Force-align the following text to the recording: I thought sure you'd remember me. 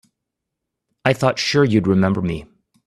I 1.05 1.13
thought 1.13 1.37
sure 1.37 1.63
you'd 1.63 1.85
remember 1.85 2.23
me. 2.23 2.47